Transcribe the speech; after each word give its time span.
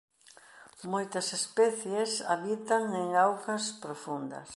Moitas 0.93 1.27
especies 1.39 2.11
habitan 2.31 2.83
en 3.01 3.07
augas 3.25 3.65
profundas. 3.83 4.49